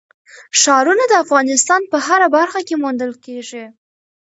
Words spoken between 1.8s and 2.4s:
په هره